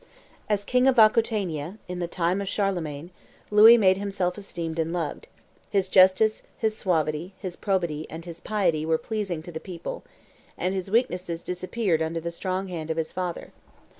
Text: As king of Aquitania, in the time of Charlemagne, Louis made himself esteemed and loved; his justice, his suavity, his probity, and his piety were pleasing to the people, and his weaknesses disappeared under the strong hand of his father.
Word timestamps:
As 0.49 0.65
king 0.65 0.87
of 0.87 0.97
Aquitania, 0.97 1.77
in 1.87 1.99
the 1.99 2.07
time 2.07 2.41
of 2.41 2.49
Charlemagne, 2.49 3.11
Louis 3.51 3.77
made 3.77 3.97
himself 3.99 4.35
esteemed 4.35 4.79
and 4.79 4.91
loved; 4.91 5.27
his 5.69 5.89
justice, 5.89 6.41
his 6.57 6.75
suavity, 6.75 7.35
his 7.37 7.55
probity, 7.55 8.07
and 8.09 8.25
his 8.25 8.39
piety 8.39 8.83
were 8.83 8.97
pleasing 8.97 9.43
to 9.43 9.51
the 9.51 9.59
people, 9.59 10.03
and 10.57 10.73
his 10.73 10.89
weaknesses 10.89 11.43
disappeared 11.43 12.01
under 12.01 12.19
the 12.19 12.31
strong 12.31 12.67
hand 12.67 12.89
of 12.89 12.97
his 12.97 13.11
father. 13.11 13.53